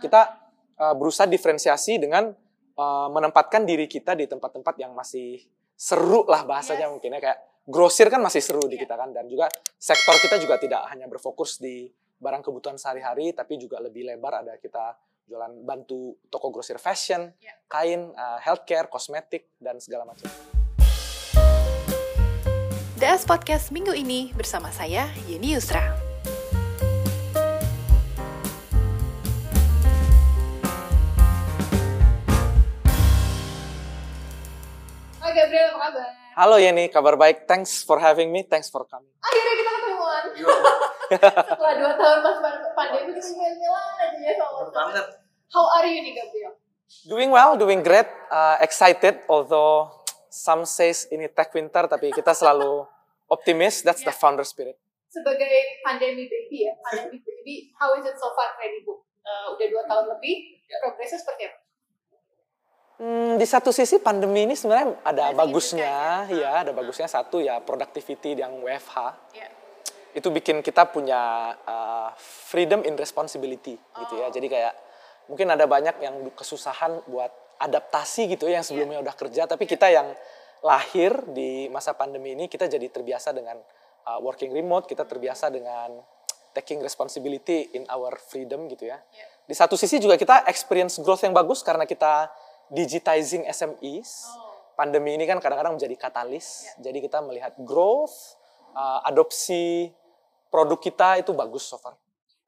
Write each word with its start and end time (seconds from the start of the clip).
Kita 0.00 0.20
uh, 0.80 0.94
berusaha 0.96 1.28
diferensiasi 1.28 2.00
dengan 2.00 2.32
uh, 2.74 3.08
menempatkan 3.12 3.68
diri 3.68 3.84
kita 3.84 4.16
di 4.16 4.24
tempat-tempat 4.24 4.74
yang 4.80 4.96
masih 4.96 5.44
seru 5.76 6.24
lah 6.28 6.44
bahasanya 6.44 6.88
yes. 6.88 6.92
mungkin 6.92 7.16
ya 7.16 7.20
kayak 7.20 7.38
grosir 7.64 8.08
kan 8.12 8.20
masih 8.20 8.44
seru 8.44 8.60
yeah. 8.64 8.72
di 8.72 8.76
iya. 8.76 8.82
kita 8.84 8.94
kan 9.00 9.08
dan 9.16 9.24
juga 9.28 9.46
sektor 9.80 10.16
kita 10.20 10.36
juga 10.36 10.60
tidak 10.60 10.82
hanya 10.92 11.08
berfokus 11.08 11.56
di 11.56 11.88
barang 12.20 12.44
kebutuhan 12.44 12.76
sehari-hari 12.76 13.32
tapi 13.32 13.56
juga 13.56 13.80
lebih 13.80 14.04
lebar 14.04 14.44
ada 14.44 14.60
kita 14.60 14.96
jualan 15.24 15.62
bantu 15.62 16.18
toko 16.26 16.50
grosir 16.50 16.76
fashion, 16.82 17.30
yeah. 17.38 17.54
kain, 17.70 18.10
uh, 18.18 18.42
healthcare, 18.42 18.90
kosmetik 18.90 19.46
dan 19.62 19.78
segala 19.78 20.02
macam. 20.02 20.26
DS 22.98 23.24
Podcast 23.24 23.70
minggu 23.70 23.94
ini 23.94 24.34
bersama 24.34 24.74
saya 24.74 25.06
Yeni 25.30 25.54
Yusra. 25.54 25.99
Halo 36.40 36.56
Yeni, 36.56 36.88
kabar 36.88 37.20
baik. 37.20 37.44
Thanks 37.44 37.84
for 37.84 38.00
having 38.00 38.32
me. 38.32 38.40
Thanks 38.48 38.72
for 38.72 38.88
coming. 38.88 39.12
Akhirnya 39.20 39.54
kita 39.60 39.70
ketemuan. 39.76 40.22
Setelah 41.52 41.74
dua 41.76 41.92
tahun 42.00 42.18
pas 42.24 42.36
pandemi 42.72 43.12
kita 43.12 43.28
jalan 43.60 43.84
aja 44.00 44.18
ya 44.24 44.32
sama 44.40 44.72
banget. 44.72 45.20
How 45.52 45.68
are 45.76 45.84
you 45.84 46.00
nih 46.00 46.16
Gabriel? 46.16 46.56
Doing 47.12 47.28
well, 47.28 47.60
doing 47.60 47.84
great. 47.84 48.08
Uh, 48.32 48.56
excited, 48.64 49.20
although 49.28 49.92
some 50.32 50.64
says 50.64 51.04
ini 51.12 51.28
tech 51.28 51.52
winter, 51.52 51.84
tapi 51.84 52.08
kita 52.08 52.32
selalu 52.32 52.88
optimis. 53.36 53.84
That's 53.84 54.00
yeah. 54.00 54.08
the 54.08 54.16
founder 54.16 54.48
spirit. 54.48 54.80
Sebagai 55.12 55.84
pandemi 55.84 56.24
baby 56.24 56.64
ya, 56.64 56.72
pandemi 56.80 57.20
baby, 57.20 57.68
how 57.76 57.92
is 58.00 58.08
it 58.08 58.16
so 58.16 58.32
far, 58.32 58.56
Credibook? 58.56 59.04
Uh, 59.20 59.52
udah 59.52 59.66
dua 59.68 59.84
tahun 59.84 60.16
lebih, 60.16 60.64
progresnya 60.88 61.20
seperti 61.20 61.52
apa? 61.52 61.60
Hmm, 63.00 63.40
di 63.40 63.48
satu 63.48 63.72
sisi 63.72 63.96
pandemi 63.96 64.44
ini 64.44 64.52
sebenarnya 64.52 65.00
ada 65.00 65.32
bagusnya, 65.32 66.28
ya. 66.28 66.36
ya, 66.36 66.50
ada 66.68 66.76
bagusnya 66.76 67.08
satu 67.08 67.40
ya 67.40 67.56
productivity 67.64 68.36
yang 68.36 68.60
WFH. 68.60 68.96
Ya. 69.32 69.48
Itu 70.12 70.28
bikin 70.28 70.60
kita 70.60 70.84
punya 70.92 71.56
uh, 71.64 72.12
freedom 72.20 72.84
in 72.84 73.00
responsibility 73.00 73.80
oh. 73.80 74.04
gitu 74.04 74.20
ya. 74.20 74.28
Oh. 74.28 74.30
Jadi 74.36 74.52
kayak 74.52 74.74
mungkin 75.32 75.48
ada 75.48 75.64
banyak 75.64 75.96
yang 75.96 76.28
kesusahan 76.36 77.00
buat 77.08 77.32
adaptasi 77.56 78.36
gitu 78.36 78.52
ya 78.52 78.60
yang 78.60 78.66
sebelumnya 78.68 79.00
ya. 79.00 79.04
udah 79.08 79.14
kerja, 79.16 79.42
tapi 79.48 79.64
ya. 79.64 79.70
kita 79.72 79.86
yang 79.88 80.12
lahir 80.60 81.24
di 81.32 81.72
masa 81.72 81.96
pandemi 81.96 82.36
ini 82.36 82.52
kita 82.52 82.68
jadi 82.68 82.84
terbiasa 82.92 83.32
dengan 83.32 83.56
uh, 84.12 84.20
working 84.20 84.52
remote, 84.52 84.84
kita 84.84 85.08
terbiasa 85.08 85.48
dengan 85.48 86.04
taking 86.52 86.84
responsibility 86.84 87.72
in 87.72 87.88
our 87.88 88.12
freedom 88.20 88.68
gitu 88.68 88.92
ya. 88.92 89.00
ya. 89.00 89.26
Di 89.48 89.56
satu 89.56 89.72
sisi 89.72 89.96
juga 89.96 90.20
kita 90.20 90.44
experience 90.52 91.00
growth 91.00 91.24
yang 91.24 91.32
bagus 91.32 91.64
karena 91.64 91.88
kita 91.88 92.28
digitizing 92.70 93.44
SMEs. 93.50 94.30
Oh. 94.30 94.48
Pandemi 94.78 95.12
ini 95.18 95.28
kan 95.28 95.36
kadang-kadang 95.42 95.76
menjadi 95.76 95.92
katalis. 95.98 96.64
Yeah. 96.64 96.88
Jadi 96.88 96.98
kita 97.04 97.20
melihat 97.20 97.52
growth, 97.60 98.38
uh, 98.72 99.04
adopsi 99.04 99.92
produk 100.48 100.80
kita 100.80 101.20
itu 101.20 101.36
bagus 101.36 101.68
so 101.68 101.76
far. 101.76 101.98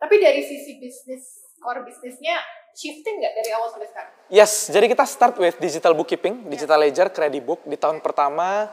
Tapi 0.00 0.16
dari 0.18 0.40
sisi 0.42 0.80
bisnis, 0.80 1.54
core 1.60 1.84
bisnisnya 1.84 2.40
shifting 2.72 3.20
nggak 3.20 3.34
dari 3.36 3.50
awal 3.52 3.68
sampai 3.68 3.88
sekarang? 3.92 4.12
Yes, 4.32 4.72
jadi 4.72 4.88
kita 4.88 5.04
start 5.04 5.36
with 5.36 5.60
digital 5.60 5.92
bookkeeping, 5.92 6.48
digital 6.48 6.80
yeah. 6.80 6.88
ledger, 6.88 7.08
credit 7.12 7.44
book. 7.44 7.60
Di 7.68 7.76
tahun 7.76 8.00
pertama 8.00 8.72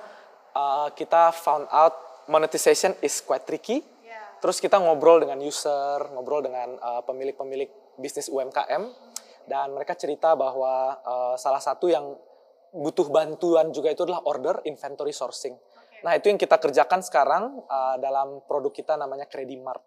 uh, 0.55 0.87
kita 0.95 1.35
found 1.35 1.67
out 1.69 2.25
monetization 2.31 2.95
is 3.03 3.19
quite 3.19 3.43
tricky. 3.43 3.83
Yeah. 4.01 4.39
Terus 4.39 4.63
kita 4.63 4.79
ngobrol 4.79 5.19
dengan 5.19 5.43
user, 5.43 5.99
ngobrol 6.15 6.47
dengan 6.47 6.79
uh, 6.79 7.01
pemilik-pemilik 7.03 7.69
uh, 7.69 7.99
bisnis 7.99 8.31
UMKM 8.31 9.08
dan 9.49 9.73
mereka 9.73 9.97
cerita 9.97 10.37
bahwa 10.37 11.01
uh, 11.01 11.35
salah 11.41 11.59
satu 11.59 11.89
yang 11.89 12.13
butuh 12.69 13.09
bantuan 13.09 13.73
juga 13.73 13.89
itu 13.89 14.05
adalah 14.05 14.21
order 14.29 14.61
inventory 14.69 15.09
sourcing. 15.09 15.57
Okay. 15.57 16.05
Nah, 16.05 16.13
itu 16.13 16.29
yang 16.29 16.37
kita 16.37 16.61
kerjakan 16.61 17.01
sekarang 17.01 17.65
uh, 17.65 17.97
dalam 17.97 18.45
produk 18.45 18.69
kita 18.69 18.93
namanya 18.93 19.25
Credimart. 19.25 19.81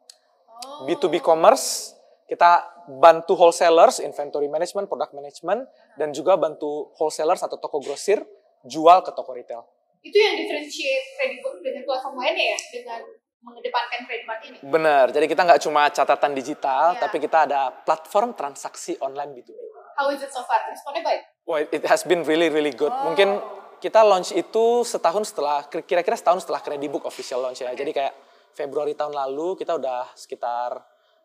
Oh. 0.67 0.85
B2B 0.91 1.23
commerce, 1.23 1.95
kita 2.27 2.67
bantu 2.99 3.39
wholesalers, 3.39 4.03
inventory 4.03 4.51
management, 4.51 4.91
product 4.91 5.15
management, 5.15 5.71
dan 5.95 6.11
juga 6.11 6.35
bantu 6.35 6.91
wholesalers 6.99 7.47
atau 7.47 7.55
toko 7.63 7.79
grosir 7.79 8.19
jual 8.67 8.99
ke 9.07 9.15
toko 9.15 9.31
retail. 9.31 9.63
Itu 10.03 10.19
yang 10.19 10.35
differentiate 10.35 11.15
Credibook 11.15 11.63
dengan 11.63 11.87
platform 11.87 12.19
lainnya 12.19 12.59
ya? 12.59 12.59
Dengan 12.75 13.01
mengedepankan 13.43 14.01
trademark 14.07 14.41
ini. 14.47 14.59
Benar. 14.63 15.07
Jadi 15.11 15.27
kita 15.27 15.43
nggak 15.43 15.61
cuma 15.67 15.83
catatan 15.91 16.33
digital, 16.33 16.95
yeah. 16.95 17.03
tapi 17.03 17.17
kita 17.19 17.39
ada 17.51 17.75
platform 17.83 18.39
transaksi 18.39 18.95
online 19.03 19.35
B2B. 19.35 19.59
How 19.99 20.09
is 20.15 20.23
it 20.23 20.31
so 20.31 20.47
far? 20.47 20.63
Responnya 20.71 21.03
baik? 21.05 21.23
Well, 21.45 21.67
it 21.69 21.85
has 21.91 22.07
been 22.07 22.23
really 22.23 22.49
really 22.49 22.73
good. 22.73 22.95
Oh. 22.95 23.13
Mungkin 23.13 23.43
kita 23.83 24.07
launch 24.07 24.31
itu 24.31 24.87
setahun 24.87 25.35
setelah 25.35 25.67
kira-kira 25.67 26.15
setahun 26.15 26.47
setelah 26.47 26.63
Credibook 26.63 27.03
official 27.05 27.43
launch 27.43 27.61
ya. 27.61 27.75
Okay. 27.75 27.83
Jadi 27.83 27.91
kayak 27.91 28.15
Februari 28.55 28.95
tahun 28.95 29.13
lalu 29.13 29.59
kita 29.59 29.75
udah 29.75 30.15
sekitar 30.15 30.79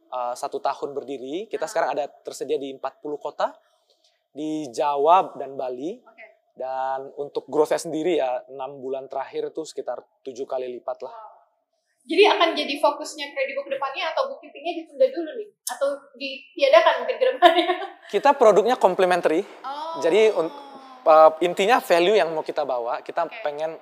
uh, 0.10 0.34
satu 0.34 0.58
tahun 0.58 0.98
berdiri. 0.98 1.46
Kita 1.48 1.64
uh 1.64 1.70
sekarang 1.70 1.90
ada 1.94 2.10
tersedia 2.10 2.58
di 2.58 2.74
40 2.74 2.82
kota 3.22 3.54
di 4.34 4.68
Jawa 4.74 5.38
dan 5.38 5.54
Bali. 5.54 6.02
Okay. 6.02 6.28
Dan 6.58 7.14
untuk 7.22 7.46
growth-nya 7.46 7.78
sendiri 7.78 8.18
ya 8.18 8.42
6 8.50 8.58
bulan 8.82 9.06
terakhir 9.06 9.54
itu 9.54 9.62
sekitar 9.62 10.02
tujuh 10.26 10.50
kali 10.50 10.66
lipat 10.82 11.06
lah. 11.06 11.14
Wow 11.14 11.37
jadi 12.08 12.24
akan 12.40 12.56
jadi 12.56 12.80
fokusnya 12.80 13.36
kredibook 13.36 13.68
ke 13.68 13.72
depannya 13.76 14.08
atau 14.16 14.32
bookkeepingnya 14.32 14.74
ditunda 14.80 15.12
dulu 15.12 15.32
nih? 15.36 15.48
Atau 15.68 15.88
ditiadakan 16.16 16.94
mungkin 17.04 17.18
ke 17.20 17.26
depannya? 17.36 17.68
Kita 18.16 18.32
produknya 18.32 18.80
complementary. 18.80 19.44
Oh. 19.68 20.00
Jadi 20.00 20.32
uh, 20.32 21.32
intinya 21.44 21.84
value 21.84 22.16
yang 22.16 22.32
mau 22.32 22.48
kita 22.48 22.64
bawa, 22.64 23.04
kita 23.04 23.28
okay. 23.28 23.44
pengen 23.44 23.76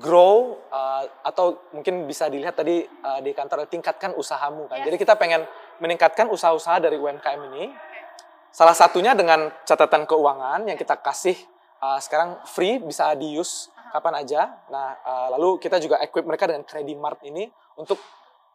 grow 0.00 0.56
uh, 0.72 1.04
atau 1.20 1.68
mungkin 1.76 2.08
bisa 2.08 2.32
dilihat 2.32 2.56
tadi 2.56 2.80
uh, 2.84 3.20
di 3.20 3.36
kantor 3.36 3.68
tingkatkan 3.68 4.16
usahamu 4.16 4.64
kan. 4.64 4.80
Yes. 4.80 4.86
Jadi 4.88 4.96
kita 4.96 5.20
pengen 5.20 5.44
meningkatkan 5.84 6.32
usaha-usaha 6.32 6.80
dari 6.80 6.96
UMKM 6.96 7.40
ini. 7.52 7.68
Okay. 7.68 8.00
Salah 8.56 8.76
satunya 8.76 9.12
dengan 9.12 9.52
catatan 9.68 10.08
keuangan 10.08 10.64
yang 10.64 10.80
kita 10.80 10.96
kasih 10.96 11.36
uh, 11.80 12.00
sekarang 12.00 12.40
free 12.46 12.78
bisa 12.78 13.12
di-use 13.16 13.72
kapan 13.90 14.22
aja. 14.22 14.62
Nah, 14.70 14.94
uh, 15.02 15.28
lalu 15.34 15.58
kita 15.58 15.82
juga 15.82 15.98
equip 15.98 16.22
mereka 16.22 16.46
dengan 16.46 16.62
Credit 16.62 16.98
Mart 17.00 17.20
ini 17.26 17.50
untuk 17.74 17.98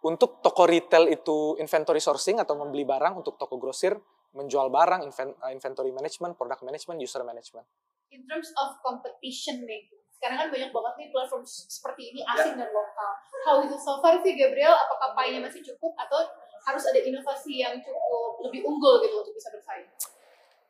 untuk 0.06 0.38
toko 0.40 0.69
retail 0.69 1.09
itu 1.09 1.58
inventory 1.58 1.97
sourcing 1.97 2.38
atau 2.38 2.53
membeli 2.53 2.85
barang, 2.85 3.18
untuk 3.18 3.41
toko 3.41 3.58
grosir 3.58 3.97
menjual 4.38 4.69
barang, 4.69 5.02
eh, 5.02 5.52
inventory 5.56 5.90
management, 5.90 6.38
product 6.38 6.62
management, 6.62 7.02
user 7.02 7.25
management. 7.25 7.66
In 8.14 8.22
terms 8.30 8.53
of 8.62 8.78
competition 8.85 9.66
nih, 9.66 9.90
sekarang 10.14 10.46
kan 10.46 10.47
banyak 10.53 10.69
banget 10.69 10.94
nih 11.02 11.08
platform 11.09 11.41
seperti 11.47 12.14
ini 12.14 12.22
asing 12.22 12.53
dan 12.53 12.69
lokal. 12.69 13.12
How 13.50 13.66
is 13.66 13.74
it 13.74 13.81
so 13.81 13.97
far 14.03 14.22
sih 14.22 14.38
Gabriel? 14.38 14.78
Apakah 14.78 15.18
paynya 15.18 15.41
masih 15.41 15.66
cukup 15.66 15.97
atau 15.97 16.22
harus 16.69 16.84
ada 16.85 17.02
inovasi 17.02 17.66
yang 17.66 17.81
cukup 17.81 18.46
lebih 18.46 18.62
unggul 18.62 19.02
gitu 19.02 19.25
untuk 19.25 19.34
bisa 19.34 19.50
bersaing? 19.50 19.90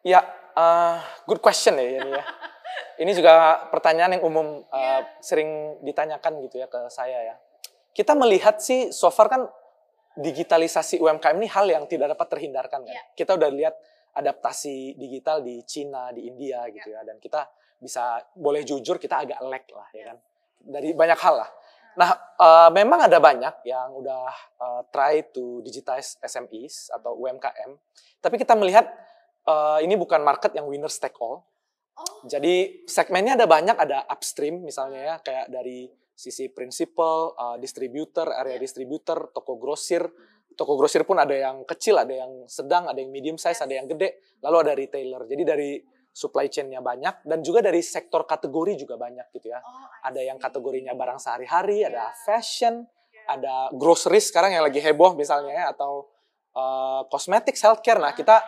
Ya, 0.05 0.21
uh, 0.53 1.01
good 1.25 1.41
question 1.41 1.81
ya 1.81 1.97
ini 1.97 2.13
ya. 2.13 2.25
Ini 3.01 3.11
juga 3.11 3.65
pertanyaan 3.73 4.15
yang 4.15 4.23
umum 4.23 4.63
uh, 4.71 5.01
sering 5.19 5.81
ditanyakan 5.83 6.39
gitu 6.45 6.61
ya 6.61 6.69
ke 6.69 6.87
saya 6.93 7.33
ya. 7.33 7.35
Kita 7.91 8.13
melihat 8.15 8.61
sih 8.61 8.93
so 8.93 9.09
far 9.11 9.27
kan 9.27 9.49
digitalisasi 10.15 11.03
UMKM 11.03 11.35
ini 11.35 11.49
hal 11.51 11.67
yang 11.67 11.83
tidak 11.91 12.15
dapat 12.15 12.37
terhindarkan 12.37 12.87
kan. 12.87 12.95
Yeah. 12.95 13.05
Kita 13.17 13.35
udah 13.35 13.51
lihat 13.51 13.75
adaptasi 14.15 14.95
digital 14.95 15.43
di 15.43 15.59
Cina, 15.67 16.15
di 16.15 16.23
India 16.29 16.63
gitu 16.71 16.87
yeah. 16.87 17.03
ya 17.03 17.07
dan 17.11 17.19
kita 17.19 17.51
bisa 17.75 18.23
boleh 18.31 18.63
jujur 18.63 18.95
kita 18.95 19.27
agak 19.27 19.43
lag 19.43 19.65
lah 19.75 19.89
ya 19.91 20.03
kan. 20.13 20.17
Dari 20.63 20.95
banyak 20.95 21.19
hal 21.19 21.35
lah. 21.35 21.49
Nah, 21.95 22.09
uh, 22.39 22.69
memang 22.71 23.07
ada 23.07 23.19
banyak 23.19 23.63
yang 23.67 23.91
udah 23.91 24.27
uh, 24.59 24.81
try 24.91 25.23
to 25.35 25.63
digitize 25.63 26.19
SMEs 26.19 26.91
atau 26.91 27.15
UMKM, 27.15 27.71
tapi 28.19 28.35
kita 28.35 28.51
melihat 28.55 28.87
uh, 29.47 29.79
ini 29.81 29.97
bukan 29.97 30.21
market 30.21 30.53
yang 30.53 30.69
winner 30.69 30.91
take 30.91 31.17
all 31.21 31.45
Oh. 31.95 32.27
Jadi 32.27 32.83
segmennya 32.83 33.39
ada 33.39 33.47
banyak, 33.47 33.77
ada 33.79 34.03
upstream 34.11 34.67
misalnya 34.67 34.99
ya, 34.99 35.15
kayak 35.23 35.47
dari 35.47 35.87
sisi 36.15 36.51
principal, 36.51 37.31
uh, 37.35 37.55
distributor, 37.59 38.35
area 38.35 38.55
yeah. 38.55 38.61
distributor, 38.61 39.31
toko 39.31 39.55
grosir. 39.55 40.03
Toko 40.55 40.79
grosir 40.79 41.03
pun 41.03 41.19
ada 41.19 41.35
yang 41.35 41.67
kecil, 41.67 41.99
ada 41.99 42.15
yang 42.15 42.47
sedang, 42.47 42.87
ada 42.87 42.95
yang 42.95 43.11
medium 43.11 43.35
size, 43.35 43.59
ada 43.59 43.75
yang 43.75 43.91
gede. 43.91 44.39
Lalu 44.39 44.55
ada 44.63 44.71
retailer. 44.75 45.21
Jadi 45.27 45.43
dari 45.43 45.71
supply 46.15 46.47
chain-nya 46.47 46.79
banyak 46.79 47.27
dan 47.27 47.43
juga 47.43 47.59
dari 47.59 47.83
sektor 47.83 48.23
kategori 48.23 48.87
juga 48.87 48.95
banyak 48.95 49.35
gitu 49.35 49.51
ya. 49.51 49.59
Oh, 49.59 49.87
ada 49.99 50.23
yang 50.23 50.39
kategorinya 50.39 50.95
barang 50.95 51.19
sehari-hari, 51.19 51.83
yeah. 51.83 51.91
ada 51.91 52.05
fashion, 52.23 52.87
yeah. 52.87 53.35
ada 53.35 53.55
grocery 53.75 54.23
sekarang 54.23 54.55
yang 54.55 54.63
lagi 54.63 54.79
heboh 54.79 55.15
misalnya 55.15 55.51
ya 55.51 55.65
atau 55.75 56.07
uh, 56.55 57.03
cosmetics, 57.11 57.59
healthcare. 57.59 57.99
Nah, 57.99 58.15
kita 58.15 58.39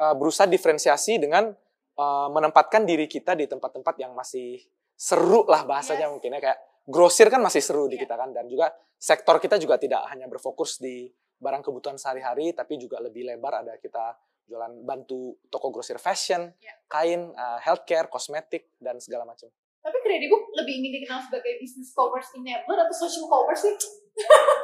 uh, 0.00 0.14
berusaha 0.16 0.48
diferensiasi 0.48 1.20
dengan 1.20 1.52
uh, 2.00 2.28
menempatkan 2.32 2.88
diri 2.88 3.04
kita 3.04 3.36
di 3.36 3.44
tempat-tempat 3.44 4.00
yang 4.00 4.16
masih 4.16 4.64
seru 4.96 5.44
lah 5.44 5.68
bahasanya 5.68 6.08
yes. 6.08 6.12
mungkin 6.16 6.36
ya 6.36 6.40
kayak 6.40 6.58
grosir 6.88 7.28
kan 7.28 7.44
masih 7.44 7.60
seru 7.60 7.86
yeah. 7.86 7.92
di 7.92 7.96
iya. 8.00 8.02
kita 8.08 8.14
kan 8.16 8.28
dan 8.32 8.44
juga 8.48 8.72
sektor 9.00 9.36
kita 9.40 9.56
juga 9.60 9.76
tidak 9.76 10.04
hanya 10.12 10.28
berfokus 10.28 10.80
di 10.80 11.08
barang 11.40 11.64
kebutuhan 11.64 11.96
sehari-hari 11.96 12.52
tapi 12.52 12.76
juga 12.76 13.00
lebih 13.00 13.24
lebar 13.24 13.64
ada 13.64 13.80
kita 13.80 14.12
jualan 14.50 14.82
bantu 14.82 15.38
toko 15.46 15.70
grosir 15.70 16.02
fashion, 16.02 16.50
Ya. 16.58 16.74
kain, 16.90 17.30
uh, 17.38 17.62
healthcare, 17.62 18.10
kosmetik 18.10 18.74
dan 18.82 18.98
segala 18.98 19.22
macam. 19.22 19.46
Tapi 19.80 19.96
Credibook 20.02 20.50
lebih 20.58 20.82
ingin 20.82 21.00
dikenal 21.00 21.22
sebagai 21.22 21.56
business 21.62 21.94
commerce 21.94 22.34
enabler 22.34 22.82
atau 22.82 22.96
social 23.06 23.30
commerce 23.30 23.62
sih? 23.62 23.74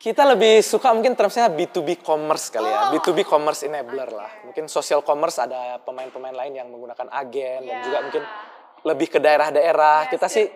Kita 0.00 0.24
lebih 0.24 0.64
suka 0.64 0.96
mungkin 0.96 1.12
termsnya 1.12 1.52
B2B 1.52 2.00
commerce 2.00 2.48
kali 2.48 2.64
ya, 2.64 2.88
Oh. 2.88 2.96
B2B 2.96 3.20
commerce 3.28 3.68
enabler 3.68 4.08
Oke. 4.08 4.16
lah. 4.16 4.30
Mungkin 4.48 4.64
social 4.64 5.04
commerce 5.04 5.36
ada 5.36 5.76
pemain-pemain 5.84 6.32
lain 6.32 6.56
yang 6.56 6.72
menggunakan 6.72 7.12
agen 7.12 7.68
dan 7.68 7.76
Ya. 7.76 7.84
juga 7.84 7.98
mungkin 8.08 8.24
lebih 8.80 9.12
ke 9.12 9.18
daerah-daerah. 9.20 10.08
Ya, 10.08 10.10
kita 10.16 10.26
sih 10.32 10.48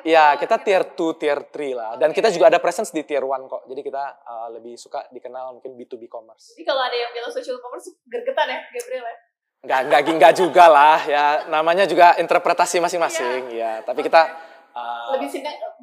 Ya, 0.00 0.32
kita 0.40 0.56
gitu. 0.56 0.64
tier 0.64 0.82
2, 0.96 1.12
tier 1.20 1.38
3 1.44 1.76
lah. 1.76 1.90
Dan 2.00 2.08
Oke. 2.08 2.24
kita 2.24 2.32
juga 2.32 2.48
ada 2.48 2.56
presence 2.56 2.88
di 2.88 3.04
tier 3.04 3.20
1 3.20 3.44
kok. 3.44 3.68
Jadi 3.68 3.84
kita 3.84 4.04
uh, 4.24 4.48
lebih 4.56 4.80
suka 4.80 5.04
dikenal 5.12 5.60
mungkin 5.60 5.76
B2B 5.76 6.08
commerce. 6.08 6.56
Jadi 6.56 6.64
kalau 6.64 6.80
ada 6.88 6.96
yang 6.96 7.12
bilang 7.12 7.28
social 7.28 7.60
commerce, 7.60 7.92
gergetan 8.08 8.48
ya, 8.48 8.58
Gabriel 8.72 9.04
ya? 9.04 9.16
Nggak, 9.64 9.80
nggak, 9.88 10.00
nggak 10.16 10.34
juga 10.40 10.64
lah. 10.72 10.98
Ya, 11.04 11.24
namanya 11.52 11.84
juga 11.84 12.16
interpretasi 12.16 12.80
masing-masing. 12.80 13.52
Ya, 13.52 13.84
tapi 13.84 14.00
Oke. 14.00 14.08
kita 14.08 14.24
uh, 14.72 15.20
Lebih 15.20 15.28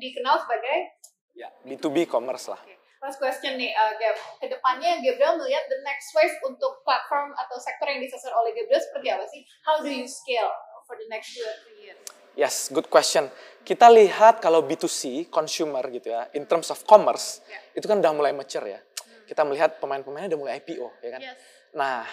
dikenal 0.02 0.42
sebagai 0.42 1.01
ya, 1.42 1.50
B2B 1.66 2.06
commerce 2.06 2.54
lah. 2.54 2.62
Last 3.02 3.18
question 3.18 3.58
nih, 3.58 3.74
uh, 3.74 3.98
Gab. 3.98 4.14
Ke 4.38 4.46
depannya 4.46 5.02
Gabriel 5.02 5.42
melihat 5.42 5.66
the 5.66 5.82
next 5.82 6.14
wave 6.14 6.38
untuk 6.46 6.86
platform 6.86 7.34
atau 7.34 7.58
sektor 7.58 7.90
yang 7.90 7.98
disasar 7.98 8.30
oleh 8.30 8.54
Gabriel 8.54 8.78
seperti 8.78 9.08
apa 9.10 9.26
sih? 9.26 9.42
How 9.66 9.82
do 9.82 9.90
you 9.90 10.06
scale 10.06 10.54
for 10.86 10.94
the 11.02 11.10
next 11.10 11.34
two 11.34 11.42
or 11.42 11.56
three 11.66 11.90
years? 11.90 11.98
Yes, 12.38 12.70
good 12.70 12.88
question. 12.94 13.28
Kita 13.66 13.90
lihat 13.90 14.38
kalau 14.38 14.62
B2C, 14.62 15.34
consumer 15.34 15.82
gitu 15.90 16.14
ya, 16.14 16.30
in 16.38 16.46
terms 16.46 16.70
of 16.70 16.86
commerce, 16.86 17.42
Ya. 17.50 17.58
itu 17.82 17.90
kan 17.90 17.98
udah 17.98 18.14
mulai 18.14 18.32
mature 18.38 18.70
ya. 18.70 18.80
Kita 19.26 19.42
melihat 19.50 19.82
pemain-pemainnya 19.82 20.38
udah 20.38 20.40
mulai 20.40 20.54
IPO, 20.62 20.88
ya 21.02 21.10
kan? 21.18 21.22
Yes. 21.26 21.38
Nah, 21.74 22.06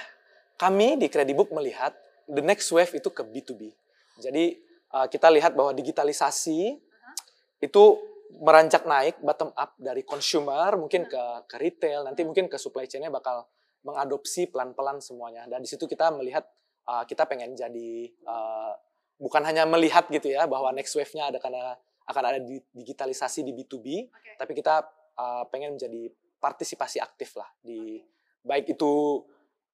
kami 0.57 0.97
di 0.97 1.13
Credibook 1.13 1.53
melihat 1.53 1.93
the 2.25 2.41
next 2.41 2.67
wave 2.73 2.91
itu 2.97 3.13
ke 3.13 3.23
B2B. 3.23 3.77
Jadi 4.25 4.57
uh, 4.91 5.07
kita 5.07 5.29
lihat 5.31 5.53
bahwa 5.53 5.71
digitalisasi 5.77 6.81
itu 7.61 7.85
meranjak 8.29 8.85
naik 8.85 9.21
bottom 9.25 9.51
up 9.57 9.73
dari 9.81 10.05
consumer 10.05 10.77
mungkin 10.77 11.09
ke 11.09 11.23
ke 11.49 11.57
retail, 11.57 12.05
nanti 12.05 12.23
mungkin 12.23 12.47
ke 12.47 12.61
supply 12.61 12.85
chain-nya 12.85 13.09
bakal 13.09 13.49
mengadopsi 13.87 14.53
pelan-pelan 14.53 15.01
semuanya. 15.01 15.49
Dan 15.49 15.65
di 15.65 15.69
situ 15.69 15.89
kita 15.89 16.13
melihat 16.13 16.45
uh, 16.85 17.09
kita 17.09 17.25
pengen 17.25 17.57
jadi 17.57 18.13
uh, 18.29 18.73
bukan 19.17 19.43
hanya 19.49 19.65
melihat 19.65 20.07
gitu 20.13 20.29
ya 20.31 20.45
bahwa 20.45 20.71
next 20.77 20.95
wave-nya 20.95 21.33
ada 21.33 21.39
karena 21.41 21.75
akan 22.09 22.25
ada 22.25 22.41
di 22.41 22.57
digitalisasi 22.73 23.45
di 23.45 23.53
B2B, 23.53 23.87
Oke. 24.09 24.33
tapi 24.41 24.53
kita 24.57 24.81
uh, 25.17 25.45
pengen 25.53 25.77
menjadi 25.77 26.09
partisipasi 26.39 27.03
aktif 27.03 27.37
lah 27.37 27.51
di 27.61 28.01
baik 28.41 28.79
itu 28.79 29.21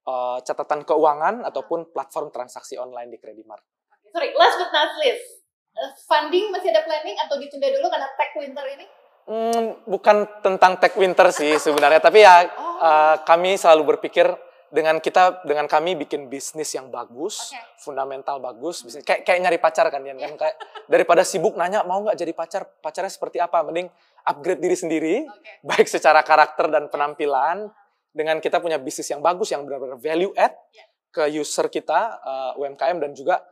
uh, 0.08 0.40
catatan 0.42 0.82
keuangan 0.82 1.44
ataupun 1.46 1.92
platform 1.92 2.32
transaksi 2.34 2.74
online 2.80 3.12
di 3.12 3.18
Credimart. 3.20 3.62
Oke, 3.92 4.10
Sorry, 4.10 4.30
last 4.34 4.56
but 4.58 4.70
not 4.72 4.92
least. 4.98 5.43
Uh, 5.74 5.90
funding 6.06 6.54
masih 6.54 6.70
ada 6.70 6.86
planning 6.86 7.18
atau 7.18 7.34
ditunda 7.34 7.66
dulu 7.66 7.90
karena 7.90 8.06
tech 8.14 8.30
winter 8.38 8.62
ini? 8.70 8.86
Hmm, 9.24 9.74
bukan 9.90 10.16
tentang 10.38 10.78
tech 10.78 10.94
winter 10.94 11.34
sih 11.34 11.58
sebenarnya, 11.66 11.98
tapi 11.98 12.22
ya 12.22 12.46
Oh. 12.54 12.78
uh, 12.78 13.16
kami 13.26 13.58
selalu 13.58 13.96
berpikir 13.96 14.30
dengan 14.70 14.98
kita 14.98 15.42
dengan 15.46 15.66
kami 15.66 15.94
bikin 15.94 16.26
bisnis 16.26 16.74
yang 16.74 16.90
bagus, 16.90 17.50
Oke. 17.50 17.58
fundamental 17.78 18.38
bagus, 18.38 18.82
bisnis 18.82 19.02
kayak 19.02 19.22
kayak 19.22 19.38
nyari 19.42 19.58
pacar 19.58 19.86
kan 19.86 20.02
Yan, 20.02 20.18
kan 20.18 20.34
kayak 20.36 20.56
daripada 20.86 21.22
sibuk 21.22 21.54
nanya 21.54 21.82
mau 21.82 22.02
nggak 22.02 22.18
jadi 22.18 22.32
pacar, 22.34 22.62
pacarnya 22.78 23.10
seperti 23.10 23.38
apa, 23.38 23.62
mending 23.62 23.86
upgrade 24.26 24.58
diri 24.58 24.74
sendiri, 24.74 25.14
Oke. 25.26 25.50
baik 25.62 25.86
secara 25.86 26.22
karakter 26.22 26.70
dan 26.70 26.86
penampilan 26.86 27.70
dengan 28.10 28.38
kita 28.38 28.58
punya 28.58 28.78
bisnis 28.78 29.10
yang 29.10 29.18
bagus 29.18 29.50
yang 29.50 29.62
benar-benar 29.62 29.98
value 29.98 30.30
add 30.34 30.54
Ya. 30.70 30.86
ke 31.10 31.30
user 31.34 31.66
kita 31.66 32.18
uh, 32.18 32.58
UMKM 32.58 32.98
dan 32.98 33.10
juga 33.10 33.42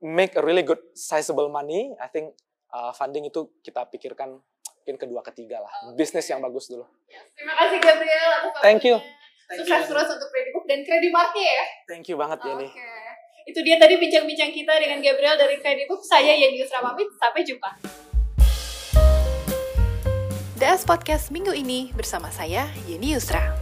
make 0.00 0.32
a 0.34 0.42
really 0.42 0.64
good 0.64 0.80
sizable 0.92 1.48
money 1.48 1.92
I 1.96 2.08
think 2.08 2.32
uh, 2.68 2.90
funding 2.90 3.24
itu 3.24 3.52
kita 3.60 3.84
pikirkan 3.86 4.40
mungkin 4.80 4.96
kedua 4.96 5.20
ketiga 5.22 5.60
lah 5.60 5.72
Oke. 5.86 6.00
bisnis 6.00 6.24
yang 6.26 6.40
bagus 6.40 6.66
dulu. 6.66 6.88
Terima 7.36 7.52
kasih 7.54 7.78
Gabriel 7.78 8.30
atas 8.42 8.60
Thank 8.64 8.82
you. 8.82 8.96
waktunya. 8.96 9.18
Sukses 9.50 9.82
terus 9.86 10.08
untuk 10.08 10.28
Credibook 10.30 10.64
dan 10.64 10.80
Credimartnya 10.80 11.42
ya. 11.44 11.64
thank 11.84 12.06
you 12.06 12.14
banget 12.14 12.38
ya 12.40 12.54
Oke. 12.54 12.64
nih 12.64 12.70
Itu 13.44 13.60
dia 13.60 13.76
tadi 13.76 13.98
bincang-bincang 13.98 14.50
kita 14.50 14.72
dengan 14.78 15.02
Gabriel 15.02 15.34
dari 15.34 15.58
Credibook. 15.58 16.00
Saya 16.00 16.32
Yeni 16.32 16.62
Yusra 16.62 16.78
pamit. 16.80 17.08
Sampai 17.18 17.42
jumpa. 17.42 17.68
DS 20.54 20.84
Podcast 20.84 21.28
minggu 21.28 21.50
ini 21.50 21.90
bersama 21.90 22.28
saya, 22.30 22.68
Yeni 22.86 23.16
Yusra. 23.16 23.59